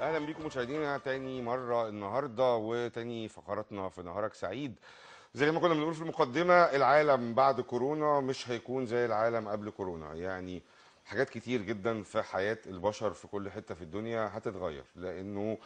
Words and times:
أهلا 0.00 0.18
بيكم 0.18 0.46
مشاهدينا 0.46 0.98
تاني 0.98 1.42
مرة 1.42 1.88
النهارده 1.88 2.54
وتاني 2.56 3.28
فقراتنا 3.28 3.88
في 3.88 4.02
نهارك 4.02 4.34
سعيد. 4.34 4.74
زي 5.34 5.50
ما 5.50 5.60
كنا 5.60 5.74
بنقول 5.74 5.94
في 5.94 6.02
المقدمة 6.02 6.54
العالم 6.54 7.34
بعد 7.34 7.60
كورونا 7.60 8.20
مش 8.20 8.50
هيكون 8.50 8.86
زي 8.86 9.04
العالم 9.06 9.48
قبل 9.48 9.70
كورونا. 9.70 10.14
يعني 10.14 10.62
حاجات 11.04 11.30
كتير 11.30 11.62
جدا 11.62 12.02
في 12.02 12.22
حياة 12.22 12.58
البشر 12.66 13.10
في 13.12 13.28
كل 13.28 13.50
حتة 13.50 13.74
في 13.74 13.82
الدنيا 13.82 14.30
هتتغير 14.32 14.84
لأنه 14.96 15.58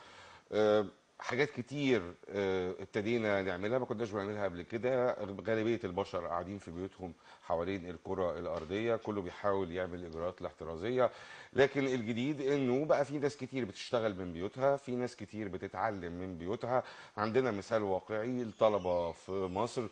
آه، 0.53 0.87
حاجات 1.21 1.51
كتير 1.51 2.15
آه، 2.29 2.71
ابتدينا 2.81 3.43
نعملها 3.43 3.79
ما 3.79 3.85
كناش 3.85 4.11
بنعملها 4.11 4.45
قبل 4.45 4.63
كده. 4.63 5.17
غالبية 5.49 5.81
البشر 5.85 6.27
قاعدين 6.27 6.59
في 6.59 6.71
بيوتهم 6.71 7.13
حوالين 7.43 7.91
الكرة 7.91 8.39
الأرضية 8.39 8.97
كله 8.97 9.23
بيحاول 9.23 9.71
يعمل 9.73 9.99
الاجراءات 10.01 10.41
الاحترازية. 10.41 11.11
لكن 11.53 11.87
الجديد 11.87 12.41
إنه 12.41 12.85
بقى 12.85 13.05
في 13.05 13.19
ناس 13.19 13.37
كتير 13.37 13.65
بتشتغل 13.65 14.15
من 14.17 14.33
بيوتها 14.33 14.77
في 14.77 14.93
ناس 14.97 15.17
كتير 15.17 15.49
بتتعلم 15.49 16.13
من 16.13 16.39
بيوتها. 16.39 16.83
عندنا 17.17 17.51
مثال 17.51 17.83
واقعي 17.83 18.43
الطلبة 18.43 19.13
في 19.13 19.33
مصر. 19.33 19.87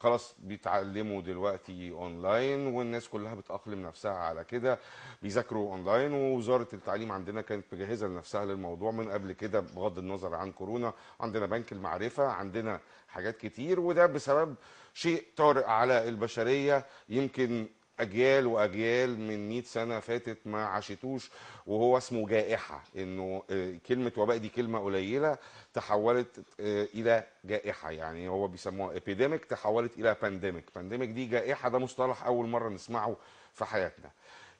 خلاص 0.00 0.34
بيتعلموا 0.38 1.22
دلوقتي 1.22 1.90
اونلاين 1.90 2.66
والناس 2.66 3.08
كلها 3.08 3.34
بتأقلم 3.34 3.82
نفسها 3.82 4.12
على 4.12 4.44
كده. 4.44 4.78
بيذاكروا 5.22 5.72
اونلاين 5.72 6.12
ووزارة 6.12 6.68
التعليم 6.72 7.12
عندنا 7.12 7.40
كانت 7.42 7.64
مجهزة 7.72 8.06
لنفسها 8.06 8.44
للموضوع 8.44 8.90
من 8.90 9.10
قبل 9.10 9.32
كده 9.32 9.60
بغض 9.60 9.98
النظر 9.98 10.34
عن 10.34 10.52
كورونا. 10.52 10.92
عندنا 11.20 11.46
بنك 11.46 11.72
المعرفة 11.72 12.26
عندنا 12.26 12.80
حاجات 13.08 13.36
كتير 13.36 13.80
وده 13.80 14.06
بسبب 14.06 14.54
شيء 14.94 15.24
طارئ 15.36 15.64
على 15.64 16.08
البشرية. 16.08 16.86
يمكن 17.08 17.66
أجيال 18.00 18.46
وأجيال 18.46 19.18
من 19.20 19.48
100 19.48 19.62
سنة 19.62 20.00
فاتت 20.00 20.38
ما 20.46 20.64
عاشتوش 20.66 21.30
وهو 21.66 21.98
اسمه 21.98 22.26
جائحة. 22.28 22.82
إنه 22.96 23.42
آه، 23.50 23.74
كلمة 23.88 24.12
وباء 24.16 24.36
دي 24.36 24.48
كلمة 24.48 24.78
قليلة 24.84 25.38
تحولت 25.74 26.38
آه، 26.60 26.88
إلى 26.94 27.24
جائحة. 27.44 27.90
يعني 27.90 28.28
هو 28.28 28.48
بيسموها 28.48 28.96
epidemic 28.96 29.44
تحولت 29.44 29.98
إلى 29.98 30.16
pandemic 30.22 30.64
pandemic 30.74 31.08
دي 31.10 31.26
جائحة 31.26 31.68
ده 31.68 31.78
مصطلح 31.78 32.24
أول 32.26 32.46
مرة 32.48 32.68
نسمعه 32.68 33.16
في 33.54 33.64
حياتنا. 33.64 34.10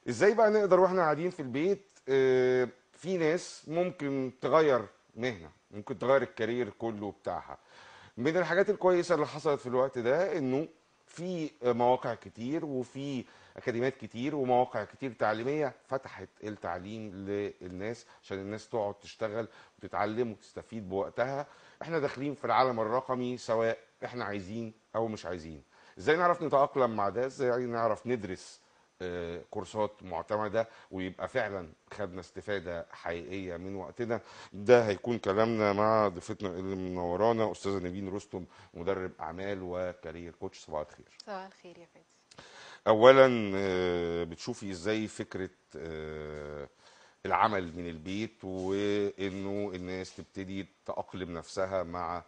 إزاي 0.09 0.35
بقى 0.35 0.51
نقدر 0.51 0.81
وإحنا 0.81 1.03
قاعدين 1.03 1.31
في 1.31 1.41
البيت 1.41 1.83
آه، 2.09 2.69
في 2.93 3.17
ناس 3.19 3.63
ممكن 3.69 4.33
تغير 4.41 4.83
مهنة 5.17 5.51
ممكن 5.71 5.99
تغير 5.99 6.23
ال 6.23 6.29
career 6.29 6.69
كله 6.79 7.13
بتاعها. 7.23 7.59
من 8.17 8.37
الحاجات 8.37 8.71
الكويسة 8.71 9.15
اللي 9.15 9.27
حصلت 9.27 9.61
في 9.61 9.67
الوقت 9.67 9.99
ده 9.99 10.39
إنه 10.39 10.69
في 11.15 11.51
مواقع 11.63 12.15
كتير 12.15 12.65
وفي 12.65 13.25
أكاديميات 13.57 13.97
كتير 13.97 14.35
ومواقع 14.35 14.85
كتير 14.85 15.13
تعليمية 15.13 15.75
فتحت 15.89 16.29
التعليم 16.45 17.11
للناس 17.15 18.07
عشان 18.23 18.39
الناس 18.39 18.69
تقعد 18.69 18.95
تشتغل 18.95 19.49
وتتعلم 19.79 20.33
وتستفيد 20.33 20.89
بوقتها. 20.89 21.47
إحنا 21.83 21.99
داخلين 21.99 22.35
في 22.35 22.45
العالم 22.45 22.81
الرقمي 22.81 23.37
سواء 23.37 23.79
إحنا 24.05 24.25
عايزين 24.25 24.73
أو 24.97 25.09
مش 25.09 25.27
عايزين. 25.27 25.63
إزاي 25.99 26.17
نعرف 26.17 26.43
نتأقلم 26.43 26.97
مع 26.97 27.09
ده؟ 27.09 27.27
إزاي 27.27 27.67
نعرف 27.67 28.07
ندرس 28.07 28.61
كورسات 29.51 29.91
معتمدة 30.03 30.69
ويبقى 30.91 31.29
فعلا 31.29 31.69
خدنا 31.95 32.21
استفادة 32.21 32.87
حقيقية 32.93 33.57
من 33.57 33.75
وقتنا. 33.77 34.21
ده 34.53 34.87
هيكون 34.89 35.19
كلامنا 35.19 35.73
مع 35.73 36.09
ضيفتنا 36.09 36.49
اللي 36.49 36.77
منورانا 36.77 37.53
أستاذة 37.53 37.79
نبيل 37.79 38.13
رستم 38.13 38.45
مدرب 38.75 39.13
أعمال 39.21 39.59
و 39.63 39.73
career 39.73 40.33
coach. 40.41 40.59
صباح 40.59 40.81
الخير. 40.81 41.07
صباح 41.27 41.47
الخير 41.47 41.79
يا 41.79 41.87
فادي. 41.95 42.07
اولا 42.87 43.53
آه، 43.57 44.25
بتشوفي 44.25 44.71
إزاي 44.71 45.09
فكرة 45.09 45.51
آه، 45.77 46.69
العمل 47.27 47.77
من 47.77 47.89
البيت 47.89 48.45
وإنه 48.45 49.73
الناس 49.75 50.17
تبتدي 50.17 50.67
تأقلم 50.87 51.35
نفسها 51.39 51.83
مع 51.83 52.23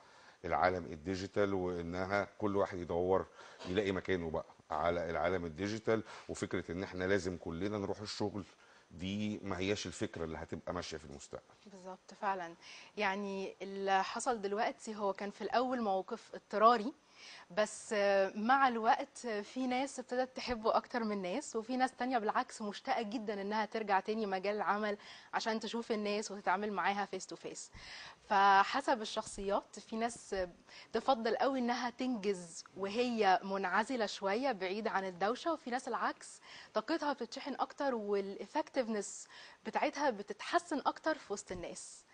العالم 0.44 0.84
ال 0.84 0.93
digital 0.93 1.54
وإنها 1.54 2.28
كل 2.38 2.56
واحد 2.56 2.78
يدور 2.78 3.26
يلاقي 3.68 3.92
مكانه 3.92 4.30
بقى. 4.30 4.46
على 4.70 5.10
العالم 5.10 5.44
ال 5.44 5.51
digital 5.52 6.02
وفكرة 6.28 6.72
إن 6.72 6.82
إحنا 6.82 7.04
لازم 7.04 7.36
كلنا 7.36 7.78
نروح 7.78 8.00
الشغل 8.00 8.44
دي 8.90 9.38
ما 9.38 9.58
هياش 9.58 9.86
الفكرة 9.86 10.24
اللي 10.24 10.38
هتبقى 10.38 10.74
ماشية 10.74 10.96
في 10.96 11.04
المستقبل. 11.04 11.54
بالظبط 11.66 12.14
فعلا. 12.20 12.54
يعني 12.96 13.54
اللي 13.62 14.04
حصل 14.04 14.40
دلوقتي 14.42 14.94
هو 14.96 15.12
كان 15.12 15.30
في 15.30 15.42
الأول 15.42 15.80
موقف 15.82 16.34
اضطراري 16.34 16.92
بس 17.50 17.92
مع 18.34 18.68
الوقت 18.68 19.18
في 19.26 19.66
ناس 19.66 19.98
ابتدت 19.98 20.36
تحبه 20.36 20.76
أكتر 20.76 21.04
من 21.04 21.22
ناس 21.22 21.56
وفي 21.56 21.76
ناس 21.76 21.92
تانية 21.92 22.18
بالعكس 22.18 22.62
مشتاقة 22.62 23.02
جدا 23.02 23.40
إنها 23.40 23.64
ترجع 23.64 24.00
تاني 24.00 24.26
مجال 24.26 24.56
العمل 24.56 24.98
عشان 25.34 25.60
تشوف 25.60 25.92
الناس 25.92 26.30
وتتعامل 26.30 26.72
معاها 26.72 27.04
face 27.06 27.26
to 27.26 27.36
face 27.36 27.70
فحسب 28.28 29.02
الشخصيات 29.02 29.78
في 29.78 29.96
ناس 29.96 30.36
تفضل 30.92 31.36
قوي 31.36 31.58
إنها 31.58 31.90
تنجز 31.90 32.64
وهي 32.76 33.40
منعزلة 33.42 34.06
شوية 34.06 34.52
بعيد 34.52 34.88
عن 34.88 35.04
الدوشة 35.04 35.52
وفي 35.52 35.70
ناس 35.70 35.88
العكس 35.88 36.40
طاقتها 36.74 37.12
بتتشحن 37.12 37.54
أكتر 37.60 37.94
وال 37.94 38.12
effectiveness 38.12 39.28
بتاعتها 39.66 40.10
بتتحسن 40.10 40.82
أكتر 40.86 41.18
في 41.18 41.32
وسط 41.32 41.52
الناس. 41.52 42.04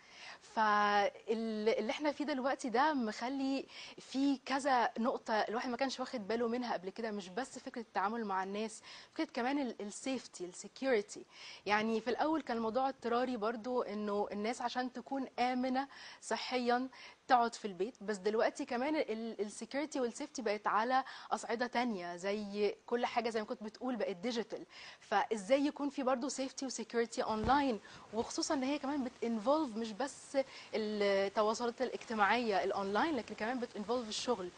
فاللي 0.43 1.91
إحنا 1.91 2.13
فيه 2.13 2.25
دلوقتي 2.25 2.69
ده 2.69 2.95
مخلي 2.95 3.67
في 3.99 4.39
كذا 4.47 4.91
نقطة 4.99 5.35
الواحد 5.35 5.69
ما 5.71 5.77
كانش 5.77 6.01
واخد 6.01 6.29
باله 6.29 6.49
منها 6.49 6.73
قبل 6.73 6.91
كده 6.91 7.11
مش 7.11 7.29
بس 7.29 7.59
فكرة 7.59 7.81
التعامل 7.81 8.25
مع 8.25 8.43
الناس 8.43 8.83
فكرة 9.15 9.33
كمان 9.33 9.75
ال 9.81 9.90
safety 9.90 10.45
ال 10.45 10.54
security 10.54 11.25
يعني 11.67 12.01
في 12.01 12.11
الأول 12.11 12.43
كان 12.43 12.57
الموضوع 12.57 12.89
اضطراري 12.89 13.37
برضو 13.37 13.83
إنه 13.83 14.29
الناس 14.33 14.63
عشان 14.63 14.93
تكون 14.93 15.27
آمنة 15.39 15.89
صحيا 16.21 16.89
تقعد 17.33 17.55
في 17.55 17.65
البيت 17.65 17.95
بس 18.01 18.17
دلوقتي 18.17 18.65
كمان 18.65 18.97
ال 19.41 19.47
security 19.47 20.01
وال 20.01 20.11
safety 20.11 20.43
بقت 20.43 20.67
على 20.67 21.05
أصعدة 21.31 21.67
تانية 21.67 22.17
زي 22.17 22.75
كل 22.87 23.07
حاجة 23.07 23.31
زي 23.31 23.41
ما 23.41 23.47
كنت 23.47 23.63
بتقول 23.63 23.97
بقت 23.97 24.17
digital 24.17 24.65
فإزاي 25.01 25.67
يكون 25.67 25.89
في 25.91 26.03
برضو 26.03 26.29
safety 26.29 26.67
و 26.67 26.73
security 26.73 27.23
online 27.23 27.81
وخصوصا 28.15 28.55
إن 28.55 28.63
هي 28.63 28.79
كمان 28.79 29.05
بت 29.05 29.21
involve 29.21 29.77
مش 29.77 29.93
بس 29.93 30.39
التواصلات 30.75 31.83
الاجتماعية 31.83 32.65
الاونلاين 32.65 33.17
لكن 33.17 33.35
كمان 33.35 33.61
بت 33.61 33.71
involve 33.71 34.09
الشغل. 34.09 34.49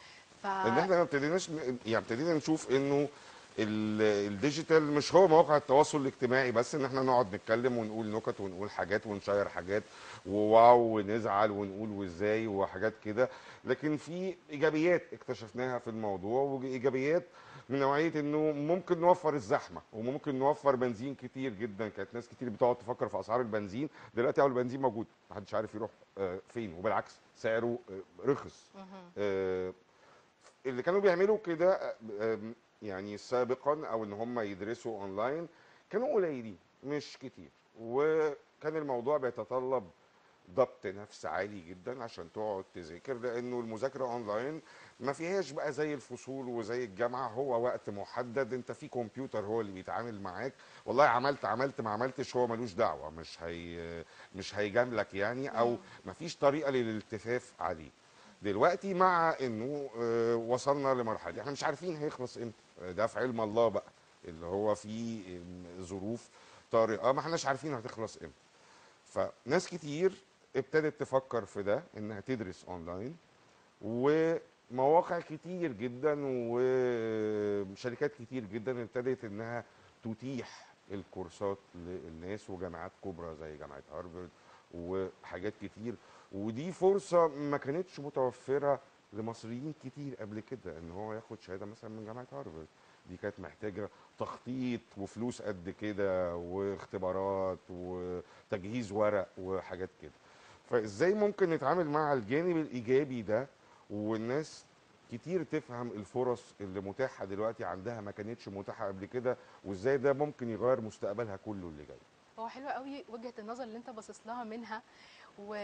ف 0.43 0.47
إن 0.47 0.79
إحنا 0.79 0.97
ما 0.97 1.03
ابتديناش 1.03 1.49
يعني 1.49 1.97
ابتدينا 1.97 2.35
نشوف 2.35 2.71
إنه 2.71 3.09
ال 3.59 3.74
digital 3.74 4.83
مش 4.83 5.15
هو 5.15 5.29
مواقع 5.29 5.57
التواصل 5.57 6.01
الاجتماعي 6.01 6.53
بس 6.53 6.75
إن 6.75 6.85
إحنا 6.85 7.03
نقعد 7.03 7.35
نتكلم 7.35 7.79
ونقول 7.79 8.07
نكت 8.07 8.41
ونقول 8.41 8.71
حاجات 8.71 9.07
ون 9.07 9.19
share 9.19 9.49
حاجات 9.49 9.83
وواو 10.27 10.97
ونزعل 10.97 11.51
ونقول 11.51 11.89
وإزاي 11.91 12.47
وحاجات 12.47 12.93
كده. 13.05 13.29
لكن 13.65 13.97
في 13.97 14.35
إيجابيات 14.51 15.03
اكتشفناها 15.13 15.79
في 15.79 15.91
الموضوع 15.91 16.43
وإيجابيات 16.43 17.27
من 17.69 17.79
نوعية 17.79 18.21
إنه 18.21 18.39
ممكن 18.53 19.01
نوفر 19.01 19.35
الزحمة 19.35 19.81
وممكن 19.93 20.39
نوفر 20.39 20.77
بنزين 20.77 21.15
كتير 21.15 21.53
جدا. 21.53 21.89
كانت 21.89 22.09
ناس 22.15 22.29
كتير 22.29 22.49
بتقعد 22.49 22.77
تفكر 22.77 23.09
في 23.09 23.21
أسعار 23.21 23.41
البنزين. 23.41 23.89
دلوقتي 24.15 24.41
أول 24.41 24.51
البنزين 24.51 24.81
موجود 24.81 25.07
محدش 25.31 25.55
عارف 25.55 25.75
يروح 25.75 25.91
آه، 26.19 26.39
فين. 26.49 26.75
وبالعكس 26.79 27.13
سعره 27.37 27.79
آه، 27.91 28.29
رخص. 28.31 28.71
آه، 29.19 29.73
اللي 30.67 30.83
كانوا 30.83 31.01
بيعملوا 31.01 31.39
كده 31.47 31.95
يعني 32.85 33.19
سابقا 33.19 33.87
أو 33.87 34.05
إن 34.05 34.13
هم 34.13 34.41
يدرسوا 34.41 35.01
أونلاين 35.03 35.49
كانوا 35.91 36.15
قليلين 36.15 36.59
مش 36.85 37.19
كتير. 37.23 37.51
وكان 37.81 38.77
الموضوع 38.77 39.17
بيتطلب 39.19 39.91
ضبط 40.55 40.87
نفس 40.87 41.27
عالي 41.27 41.61
جدا 41.61 42.03
عشان 42.05 42.33
تقعد 42.33 42.65
تذاكر 42.75 43.15
لأنه 43.15 43.61
المذاكرة 43.61 44.05
أونلاين 44.05 44.61
ما 45.01 45.13
فيهاش 45.13 45.51
بقى 45.51 45.73
زي 45.73 45.95
الفصول 45.95 46.49
وزي 46.49 46.85
الجامعة 46.85 47.29
هو 47.29 47.63
وقت 47.65 47.91
محدد 47.91 48.53
أنت 48.55 48.73
في 48.73 48.89
كمبيوتر 48.89 49.45
هو 49.45 49.61
اللي 49.61 49.73
بيتعامل 49.73 50.21
معاك. 50.21 50.53
والله 50.87 51.05
عملت 51.05 51.45
عملت 51.45 51.81
ما 51.81 51.91
عملتش 51.91 52.37
هو 52.37 52.47
ملوش 52.47 52.73
دعوة 52.73 53.11
مش 53.11 53.43
هي 53.43 54.05
مش 54.35 54.55
هيجاملك 54.55 55.15
يعني 55.15 55.49
أو 55.59 55.77
ما 56.05 56.13
فيش 56.13 56.37
طريقة 56.37 56.71
للالتفاف 56.71 57.53
عليه. 57.61 57.91
دلوقتي 58.43 58.95
مع 58.95 59.37
إنه 59.41 59.91
آه، 60.01 60.37
وصلنا 60.37 60.95
لمرحلة 60.95 61.41
إحنا 61.41 61.53
مش 61.53 61.65
عارفين 61.65 61.97
هيخلص 61.97 62.37
إمتى. 62.37 62.57
ده 62.83 63.07
في 63.07 63.19
علم 63.19 63.41
الله 63.41 63.69
بقى 63.69 63.85
اللي 64.25 64.47
هو 64.47 64.75
في 64.75 65.21
ظروف 65.81 66.29
طارئة 66.71 67.13
ما 67.13 67.21
احناش 67.21 67.47
عارفين 67.47 67.75
هتخلص 67.75 68.17
إمتى. 68.17 68.35
فناس 69.05 69.69
كتير 69.69 70.13
ابتدت 70.57 71.01
تفكر 71.01 71.45
في 71.45 71.63
ده 71.63 71.83
إنها 71.97 72.21
تدرس 72.21 72.65
اونلاين 72.65 73.17
ومواقع 73.83 75.21
كتير 75.21 75.73
جدا 75.73 76.17
وشركات 76.25 78.13
كتير 78.15 78.45
جدا 78.45 78.83
ابتدت 78.83 79.25
إنها 79.25 79.65
تتيح 80.05 80.75
الكورسات 80.91 81.59
للناس 81.75 82.51
وجامعات 82.51 82.93
كبرى 83.05 83.35
زي 83.37 83.57
جامعة 83.57 83.83
هارفارد 83.93 84.29
وحاجات 84.75 85.53
كتير. 85.63 85.95
ودي 86.33 86.73
فرصة 86.73 87.29
ما 87.29 87.57
كانتش 87.57 88.01
متوفرة 88.01 88.81
لمصريين 89.15 89.75
كتير 89.85 90.15
قبل 90.15 90.41
كده 90.41 90.79
إن 90.79 90.91
هو 90.91 91.13
ياخد 91.13 91.41
شهادة 91.41 91.67
مثلا 91.67 91.91
من 91.91 92.05
جامعة 92.05 92.27
هارفارد. 92.33 92.67
دي 93.11 93.17
كانت 93.17 93.41
محتاجة 93.41 93.89
تخطيط 94.19 94.81
وفلوس 94.97 95.43
قد 95.43 95.75
كده 95.81 96.37
واختبارات 96.37 97.59
تجهيز 98.51 98.93
ورق 98.93 99.29
وحاجات 99.39 99.91
كده. 100.03 100.13
فإزاي 100.71 101.15
ممكن 101.15 101.51
نتعامل 101.51 101.87
مع 101.87 102.13
الجانب 102.13 102.57
الإيجابي 102.57 103.23
ده؟ 103.23 103.47
والناس 103.91 104.65
كتير 105.13 105.43
تفهم 105.43 105.91
الفرص 105.91 106.43
اللي 106.61 106.81
متاحة 106.81 107.25
دلوقتي 107.25 107.65
عندها 107.65 108.01
ما 108.01 108.11
كانتش 108.11 108.49
متاحة 108.49 108.87
قبل 108.87 109.07
كده 109.07 109.37
وإزاي 109.65 109.99
ده 109.99 110.13
ممكن 110.13 110.49
يغير 110.49 110.81
مستقبلها 110.81 111.37
كله 111.37 111.69
اللي 111.69 111.85
جاي. 111.85 111.99
هو 112.39 112.49
حلو 112.49 112.69
قوي 112.69 113.05
وجهة 113.09 113.35
النظر 113.39 113.65
اللي 113.65 113.77
أنت 113.79 113.91
باصص 113.91 114.21
لها 114.27 114.45
منها. 114.45 114.83
و... 115.39 115.57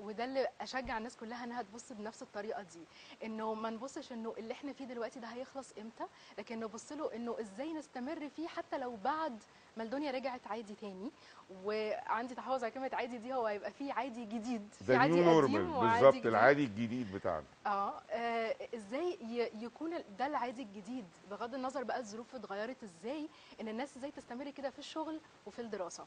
وده 0.00 0.24
اللي 0.24 0.48
أشجع 0.60 0.98
الناس 0.98 1.16
كلها 1.16 1.44
إنها 1.44 1.62
تبص 1.62 1.92
بنفس 1.92 2.22
الطريقة 2.22 2.62
دي. 2.62 2.80
إنه 3.24 3.54
ما 3.54 3.70
نبصش 3.70 4.12
إنه 4.12 4.34
اللي 4.38 4.52
إحنا 4.52 4.72
فيه 4.72 4.84
دلوقتي 4.84 5.20
ده 5.20 5.28
هيخلص 5.28 5.72
إمتى؟ 5.78 6.04
لكن 6.38 6.60
نبص 6.60 6.92
له 6.92 7.14
إنه 7.14 7.36
إزاي 7.40 7.72
نستمر 7.72 8.28
فيه 8.28 8.48
حتى 8.48 8.78
لو 8.78 8.96
بعد 8.96 9.38
ما 9.76 9.82
الدنيا 9.82 10.10
رجعت 10.10 10.46
عادي 10.46 10.74
تاني. 10.74 11.10
وعندي 11.64 12.34
تحفظ 12.34 12.64
على 12.64 12.70
كلمة 12.72 12.90
عادي 12.92 13.18
دي 13.18 13.34
هو 13.34 13.46
هيبقى 13.46 13.70
فيه 13.70 13.92
عادي 13.92 14.24
جديد 14.24 14.68
في 14.72 14.96
عادي 14.96 15.12
قديم 15.12 15.24
بالظبط. 15.80 16.26
العادي 16.26 16.64
الجديد 16.64 17.12
بتاعنا. 17.12 17.44
آه 17.66 18.02
آه، 18.10 18.56
إزاي 18.74 19.18
ي- 19.22 19.64
يكون 19.64 19.90
ده 20.18 20.26
العادي 20.26 20.62
الجديد؟ 20.62 21.04
بغض 21.30 21.54
النظر 21.54 21.82
بقى 21.84 21.98
الظروف 21.98 22.34
اتغيرت 22.34 22.82
إزاي؟ 22.82 23.28
إن 23.60 23.68
الناس 23.68 23.96
إزاي 23.96 24.10
تستمر 24.10 24.50
كده 24.50 24.70
في 24.70 24.78
الشغل 24.78 25.20
وفي 25.46 25.58
الدراسة. 25.62 26.06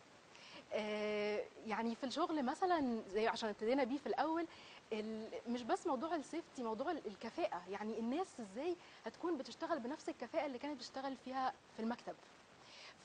يعني 1.67 1.95
في 1.95 2.03
الشغل 2.03 2.45
مثلا 2.45 3.01
زي 3.13 3.27
عشان 3.27 3.49
ابتدينا 3.49 3.83
بيه 3.83 3.97
في 3.97 4.07
الأول 4.07 4.45
ال- 4.93 5.27
مش 5.47 5.63
بس 5.63 5.87
موضوع 5.87 6.15
السيفتي 6.15 6.63
موضوع 6.63 6.91
ال- 6.91 7.07
الكفاءة. 7.07 7.61
يعني 7.69 7.99
الناس 7.99 8.27
إزاي 8.39 8.75
هتكون 9.05 9.37
بتشتغل 9.37 9.79
بنفس 9.79 10.09
الكفاءة 10.09 10.45
اللي 10.45 10.57
كانت 10.57 10.75
بتشتغل 10.77 11.15
فيها 11.25 11.53
في 11.77 11.83
المكتب. 11.83 12.13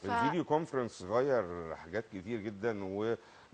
ف- 0.02 0.04
الفيديو 0.06 0.44
كونفرنس 0.44 1.02
غير 1.02 1.74
حاجات 1.76 2.04
كتير 2.08 2.40
جدا 2.40 2.80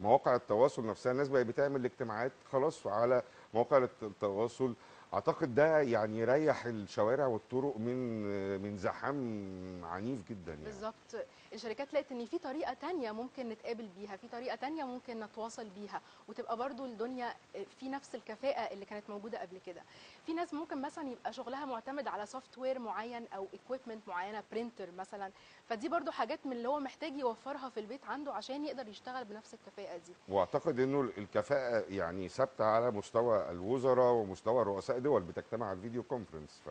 ومواقع 0.01 0.35
التواصل 0.35 0.87
نفسها 0.87 1.12
الناس 1.12 1.29
بقت 1.29 1.47
بتعمل 1.47 1.85
اجتماعات 1.85 2.33
خلاص 2.53 2.87
على 2.87 3.23
مواقع 3.55 3.79
الت- 3.79 4.03
التواصل. 4.03 4.75
أعتقد 5.15 5.55
ده 5.55 5.81
يعني 5.81 6.19
يريح 6.19 6.67
الشوارع 6.67 7.27
والطرق 7.27 7.77
من 7.77 8.23
من 8.62 8.77
زحام 8.79 9.85
عنيف 9.85 10.29
جدا 10.31 10.53
يعني. 10.53 10.65
بالظبط. 10.65 11.27
الشركات 11.52 11.94
لقت 11.94 12.12
إن 12.12 12.26
في 12.26 12.38
طريقة 12.38 12.73
تانية 12.75 13.12
ممكن 13.12 13.49
نتقابل 13.49 13.88
بيها 13.97 14.17
في 14.17 14.29
طريقة 14.29 14.56
تانية 14.56 14.85
ممكن 14.85 15.20
نتواصل 15.20 15.69
بيها 15.69 16.00
وتبقى 16.29 16.56
برضو 16.56 16.85
الدنيا 16.85 17.35
في 17.81 17.88
نفس 17.88 18.14
الكفاءة 18.14 18.73
اللي 18.75 18.85
كانت 18.85 19.11
موجودة 19.11 19.41
قبل 19.41 19.58
كده. 19.67 19.82
في 20.26 20.32
ناس 20.32 20.55
ممكن 20.55 20.82
مثلا 20.82 21.08
يبقى 21.08 21.32
شغلها 21.32 21.64
معتمد 21.64 22.08
على 22.08 22.26
software 22.26 22.79
معين 22.79 23.26
أو 23.29 23.47
equipment 23.55 24.08
معينة 24.08 24.43
printer 24.52 24.91
مثلا. 24.99 25.31
فدي 25.69 25.88
برضو 25.88 26.11
حاجات 26.11 26.47
من 26.47 26.52
اللي 26.52 26.69
هو 26.69 26.81
محتاج 26.81 27.17
يوفرها 27.17 27.69
في 27.69 27.81
البيت 27.81 28.05
عنده 28.05 28.32
عشان 28.32 28.64
يقدر 28.64 28.88
يشتغل 28.88 29.25
بنفس 29.25 29.55
الكفاءة 29.55 29.97
دي. 29.97 30.12
واعتقد 30.29 30.81
إنه 30.81 31.00
الكفاءة 31.00 31.85
يعني 31.88 32.29
ثابتة 32.29 32.64
على 32.64 32.91
مستوى 32.91 33.50
الوزراء 33.50 34.12
ومستوى 34.12 34.62
رؤساء 34.62 34.99
دول 34.99 35.23
بتجتمع 35.23 35.67
على 35.69 35.76
ال 35.76 35.81
video 35.81 36.02
conference 36.02 36.62
ف 36.67 36.69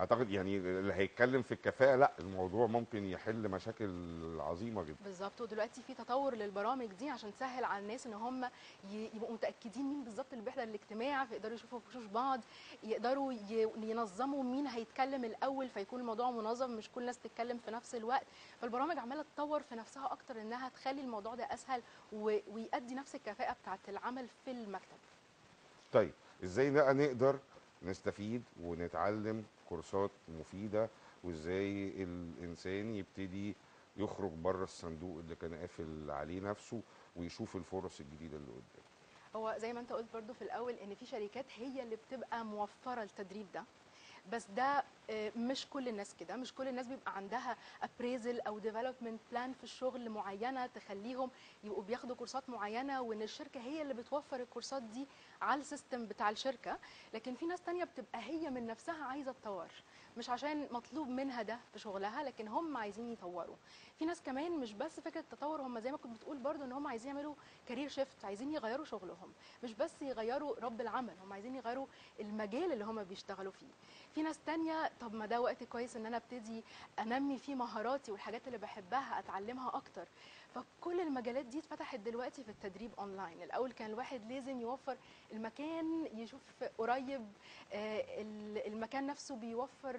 أعتقد 0.00 0.30
يعني 0.30 0.56
اللي 0.56 0.92
هيتكلم 0.94 1.42
في 1.42 1.52
الكفاءة 1.52 1.96
لأ 1.96 2.12
الموضوع 2.20 2.66
ممكن 2.66 3.04
يحل 3.04 3.48
مشاكل 3.48 3.90
عظيمة 4.40 4.82
جدا. 4.84 4.96
بالظبط 5.04 5.40
ودلوقتي 5.40 5.82
في 5.82 5.94
تطور 5.94 6.34
للبرامج 6.34 6.86
دي 6.86 7.10
عشان 7.10 7.32
تسهل 7.34 7.64
على 7.64 7.82
الناس 7.82 8.06
إن 8.06 8.12
هم 8.12 8.50
يبقوا 8.90 9.32
متأكدين 9.34 9.84
مين 9.84 10.04
بالظبط 10.04 10.26
اللي 10.32 10.44
بيحضر 10.44 10.62
الاجتماع 10.62 11.24
فيقدروا 11.24 11.54
يشوفوا 11.54 11.80
وشوش 11.88 12.04
بعض 12.06 12.40
يقدروا 12.82 13.32
ينظموا 13.76 14.42
مين 14.42 14.66
هيتكلم 14.66 15.24
الأول 15.24 15.68
فيكون 15.68 16.00
الموضوع 16.00 16.30
منظم 16.30 16.70
مش 16.70 16.90
كل 16.90 17.00
الناس 17.00 17.18
تتكلم 17.18 17.58
في 17.58 17.70
نفس 17.70 17.94
الوقت. 17.94 18.26
فالبرامج 18.60 18.98
عمالة 18.98 19.24
تطور 19.36 19.62
في 19.62 19.74
نفسها 19.74 20.12
أكتر 20.12 20.40
إنها 20.40 20.68
تخلي 20.68 21.00
الموضوع 21.00 21.34
ده 21.34 21.44
أسهل 21.44 21.82
ويؤدي 22.12 22.94
نفس 22.94 23.14
الكفاءة 23.14 23.56
بتاعه 23.62 23.78
العمل 23.88 24.28
في 24.44 24.50
المكتب. 24.50 24.96
طيب 25.92 26.12
إزاي 26.44 26.70
بقى 26.70 26.94
نقدر 26.94 27.38
نستفيد 27.82 28.42
ونتعلم 28.62 29.44
كورسات 29.68 30.10
مفيدة 30.28 30.88
وإزاي 31.24 32.02
الإنسان 32.02 32.94
يبتدي 32.94 33.56
يخرج 33.96 34.30
بره 34.30 34.64
الصندوق 34.64 35.18
اللي 35.18 35.34
كان 35.36 35.54
قافل 35.54 36.10
عليه 36.10 36.40
نفسه 36.40 36.82
ويشوف 37.16 37.56
الفرص 37.56 38.00
الجديدة 38.00 38.36
اللي 38.36 38.50
قدامه. 38.50 38.84
هو 39.36 39.54
زي 39.58 39.72
ما 39.72 39.80
أنت 39.80 39.92
قلت 39.92 40.12
برضو 40.14 40.32
في 40.32 40.42
الأول 40.42 40.72
إن 40.72 40.94
في 40.94 41.06
شركات 41.06 41.46
هي 41.56 41.82
اللي 41.82 41.96
بتبقى 41.96 42.44
موفرة 42.44 43.02
التدريب 43.02 43.46
ده. 43.54 43.64
بس 44.32 44.46
ده 44.56 44.84
آه، 45.10 45.32
مش 45.36 45.66
كل 45.70 45.88
الناس 45.88 46.14
كده. 46.20 46.36
مش 46.36 46.54
كل 46.54 46.68
الناس 46.68 46.86
بيبقى 46.86 47.16
عندها 47.16 47.56
appraisal 47.82 48.40
أو 48.40 48.58
development 48.58 49.20
plan 49.30 49.52
في 49.52 49.64
الشغل 49.64 50.10
معينة 50.10 50.66
تخليهم 50.66 51.30
يبقوا 51.64 51.82
بياخدوا 51.82 52.16
كورسات 52.16 52.48
معينة 52.50 53.00
وإن 53.02 53.22
الشركة 53.22 53.60
هي 53.60 53.82
اللي 53.82 53.94
بتوفر 53.94 54.40
الكورسات 54.40 54.82
دي 54.82 55.06
على 55.42 55.60
ال 55.60 55.67
system 55.67 56.06
بتاع 56.06 56.30
الشركة. 56.30 56.78
لكن 57.14 57.34
في 57.34 57.46
ناس 57.46 57.60
تانية 57.62 57.84
بتبقى 57.84 58.20
هي 58.20 58.50
من 58.50 58.66
نفسها 58.66 59.04
عايزة 59.04 59.32
تطور. 59.32 59.68
مش 60.16 60.30
عشان 60.30 60.68
مطلوب 60.70 61.08
منها 61.08 61.42
ده 61.42 61.58
في 61.72 61.78
شغلها 61.78 62.22
لكن 62.22 62.48
هم 62.48 62.76
عايزين 62.76 63.12
يطوروا. 63.12 63.56
في 63.98 64.04
ناس 64.04 64.22
كمان 64.22 64.52
مش 64.52 64.72
بس 64.72 65.00
فكرة 65.00 65.24
تطور 65.30 65.62
هم 65.62 65.80
زي 65.80 65.90
ما 65.92 65.96
كنت 65.98 66.16
بتقول 66.16 66.38
برضو 66.38 66.64
إن 66.64 66.72
هم 66.72 66.86
عايزين 66.86 67.08
يعملوا 67.16 67.34
career 67.68 67.88
shift 67.88 68.24
عايزين 68.24 68.52
يغيروا 68.54 68.84
شغلهم. 68.84 69.32
مش 69.62 69.74
بس 69.74 70.02
يغيروا 70.02 70.60
رب 70.60 70.80
العمل 70.80 71.14
هم 71.22 71.32
عايزين 71.32 71.56
يغيروا 71.56 71.86
المجال 72.20 72.72
اللي 72.72 72.84
هم 72.84 73.04
بيشتغلوا 73.04 73.52
فيه. 73.52 73.70
في 74.14 74.22
ناس 74.22 74.38
تانية 74.46 74.90
طب 75.00 75.14
ما 75.14 75.26
ده 75.26 75.40
وقت 75.40 75.64
كويس 75.64 75.96
إن 75.96 76.06
أنا 76.06 76.16
أبتدي 76.16 76.64
أنمي 76.98 77.38
فيه 77.38 77.54
مهاراتي 77.54 78.12
والحاجات 78.12 78.46
اللي 78.46 78.58
بحبها 78.58 79.18
أتعلمها 79.18 79.68
أكتر. 79.76 80.08
فكل 80.54 81.00
المجالات 81.00 81.44
دي 81.46 81.58
اتفتحت 81.58 81.98
دلوقتي 82.00 82.44
في 82.44 82.48
التدريب 82.48 82.90
أونلاين. 82.98 83.42
الأول 83.42 83.72
كان 83.72 83.90
الواحد 83.90 84.32
لازم 84.32 84.60
يوفر 84.60 84.96
المكان 85.32 86.06
يشوف 86.14 86.40
قريب 86.78 87.26
آه، 87.72 88.00
ال- 88.22 88.66
المكان 88.66 89.06
نفسه 89.06 89.36
بيوفر 89.36 89.94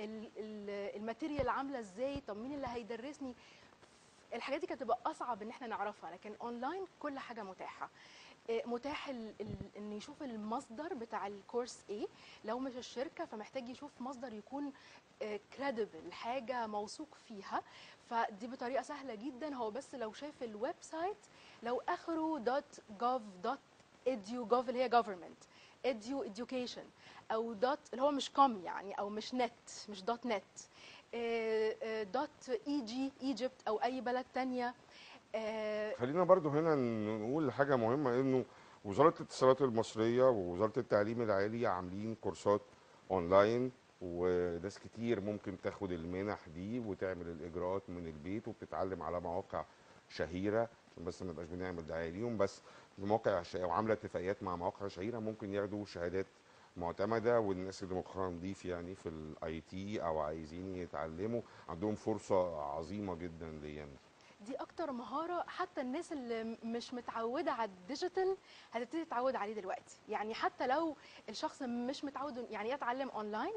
ال- 0.00 0.30
ال- 0.36 0.96
ال 0.96 1.02
material 1.02 1.48
عاملة 1.48 1.78
إزاي 1.78 2.20
طب 2.20 2.36
مين 2.36 2.52
اللي 2.54 2.66
هيدرسني. 2.70 3.34
الحاجات 4.34 4.60
دي 4.60 4.66
كانت 4.66 4.80
تبقى 4.80 4.98
أصعب 5.06 5.42
إن 5.42 5.48
إحنا 5.48 5.66
نعرفها 5.66 6.10
لكن 6.10 6.34
أونلاين 6.42 6.84
كل 7.00 7.18
حاجة 7.18 7.42
متاحة. 7.42 7.90
آه، 8.50 8.62
متاح 8.66 9.08
إن 9.76 9.92
يشوف 9.92 10.22
المصدر 10.22 10.94
بتاع 10.94 11.26
ال 11.26 11.34
course 11.34 11.84
إيه. 11.90 12.06
لو 12.44 12.58
مش 12.58 12.76
الشركة 12.76 13.24
فمحتاج 13.24 13.68
يشوف 13.68 13.90
مصدر 14.00 14.32
يكون 14.32 14.72
credible 15.56 16.12
حاجة 16.12 16.66
موثوق 16.66 17.08
فيها. 17.28 17.62
فدي 18.10 18.46
بطريقة 18.46 18.82
سهلة 18.82 19.14
جدا. 19.14 19.54
هو 19.54 19.70
بس 19.70 19.94
لو 19.94 20.12
شاف 20.12 20.42
ال 20.42 20.74
website 20.80 21.16
لو 21.62 21.82
آخره 21.88 22.38
دوت 22.38 22.80
جوف 23.00 23.22
دوت 23.44 23.58
edu 24.08 24.50
gov 24.50 24.68
اللي 24.68 24.82
هي 24.84 24.90
government 24.90 25.46
edu 25.86 26.28
education 26.28 26.86
أو 27.32 27.52
dot 27.52 27.78
اللي 27.92 28.02
هو 28.02 28.10
مش 28.10 28.30
com 28.30 28.60
يعني 28.64 28.92
أو 28.92 29.08
مش 29.08 29.34
نت 29.34 29.52
مش 29.88 30.02
dot 30.02 30.26
net 30.26 30.42
dot 32.14 32.48
eg 32.68 32.80
Egypt 32.80 33.68
أو 33.68 33.76
أي 33.76 34.00
بلد 34.00 34.26
تانية. 34.34 34.74
آه، 35.34 35.94
خلينا 35.94 36.24
برضو 36.24 36.48
هنا 36.48 36.74
نقول 37.18 37.52
حاجة 37.52 37.76
مهمة 37.76 38.14
إنه 38.20 38.44
وزارة 38.84 39.14
الاتصالات 39.20 39.62
المصرية 39.62 40.24
ووزارة 40.24 40.72
التعليم 40.78 41.22
العالي 41.22 41.66
عاملين 41.66 42.14
كورسات 42.14 42.60
اونلاين 43.10 43.72
وناس 44.00 44.78
كتير 44.78 45.20
ممكن 45.20 45.60
تاخد 45.60 45.92
المنح 45.92 46.48
دي 46.54 46.78
وتعمل 46.80 47.26
الإجراءات 47.28 47.82
من 47.90 48.06
البيت 48.06 48.48
وبتتعلم 48.48 49.02
على 49.02 49.20
مواقع 49.20 49.64
شهيرة 50.08 50.68
عشان 50.92 51.04
بس 51.04 51.22
ما 51.22 51.32
نبقاش 51.32 51.48
بنعمل 51.48 51.86
دعاية 51.86 52.10
ليهم 52.10 52.36
بس 52.38 52.60
مواقع 52.98 53.42
وعاملة 53.54 53.92
اتفاقيات 53.92 54.42
مع 54.42 54.56
مواقع 54.56 54.88
شهيرة 54.88 55.18
ممكن 55.18 55.54
ياخدوا 55.54 55.84
شهادات 55.84 56.26
معتمدة 56.76 57.40
والناس 57.40 57.82
اللي 57.82 57.94
مخها 57.94 58.30
نضيف 58.30 58.64
يعني 58.64 58.94
في 58.94 59.08
ال 59.08 59.60
IT 59.60 60.02
أو 60.02 60.18
عايزين 60.18 60.76
يتعلموا 60.76 61.40
عندهم 61.68 61.94
فرصة 61.94 62.60
عظيمة 62.62 63.14
جدا 63.14 63.50
ليا 63.62 63.88
دي 64.46 64.54
أكتر 64.54 64.92
مهارة 64.92 65.44
حتى 65.48 65.80
الناس 65.80 66.12
اللي 66.12 66.56
مش 66.64 66.94
متعودة 66.94 67.52
على 67.52 67.70
ال 67.70 67.78
digital 67.78 68.36
هتبتدي 68.72 69.04
تتعود 69.04 69.36
عليه 69.36 69.54
دلوقتي. 69.54 69.96
يعني 70.08 70.34
حتى 70.34 70.66
لو 70.66 70.96
الشخص 71.28 71.62
مش 71.62 72.04
متعود 72.04 72.46
يعني 72.50 72.70
يتعلم 72.70 73.08
أونلاين 73.08 73.54